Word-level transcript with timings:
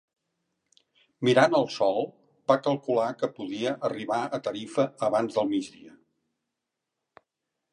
Mirant 1.27 1.57
el 1.59 1.67
sol, 1.73 2.07
va 2.51 2.57
calcular 2.69 3.05
que 3.19 3.29
podia 3.41 3.75
arribar 3.91 4.23
a 4.39 4.41
Tarifa 4.49 4.87
abans 5.11 5.37
del 5.39 5.53
migdia. 5.53 5.95